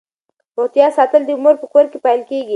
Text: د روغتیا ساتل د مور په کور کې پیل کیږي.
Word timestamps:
د 0.53 0.55
روغتیا 0.57 0.87
ساتل 0.97 1.21
د 1.25 1.31
مور 1.43 1.55
په 1.61 1.67
کور 1.73 1.85
کې 1.91 1.97
پیل 2.05 2.21
کیږي. 2.29 2.49